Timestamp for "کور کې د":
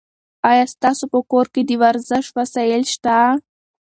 1.31-1.71